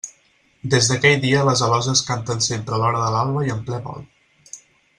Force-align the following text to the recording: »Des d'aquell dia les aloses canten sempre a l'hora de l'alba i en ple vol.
»Des 0.73 0.87
d'aquell 0.91 1.19
dia 1.25 1.43
les 1.49 1.61
aloses 1.67 2.01
canten 2.07 2.41
sempre 2.47 2.75
a 2.77 2.81
l'hora 2.85 3.05
de 3.05 3.13
l'alba 3.17 3.45
i 3.51 3.55
en 3.57 3.63
ple 3.69 3.83
vol. 3.87 4.01